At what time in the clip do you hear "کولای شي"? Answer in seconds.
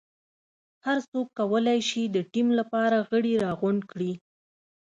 1.39-2.03